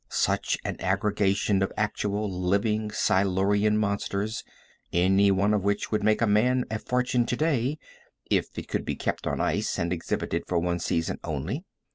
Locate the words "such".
0.09-0.57